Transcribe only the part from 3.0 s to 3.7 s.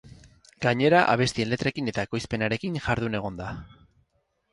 egon da.